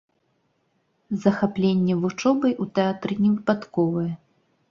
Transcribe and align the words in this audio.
Захапленне 1.25 1.93
вучобай 2.05 2.53
у 2.65 2.67
тэатры 2.79 3.13
не 3.23 3.29
выпадковае. 3.35 4.09